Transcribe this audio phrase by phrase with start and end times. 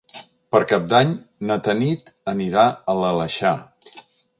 [0.55, 1.11] Per Cap d'Any
[1.51, 3.59] na Tanit anirà a l'Aleixar.